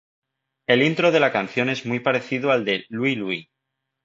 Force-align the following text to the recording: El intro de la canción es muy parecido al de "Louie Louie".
El 0.65 0.81
intro 0.81 1.11
de 1.11 1.19
la 1.19 1.31
canción 1.31 1.69
es 1.69 1.85
muy 1.85 1.99
parecido 1.99 2.51
al 2.51 2.65
de 2.65 2.85
"Louie 2.89 3.15
Louie". 3.15 3.49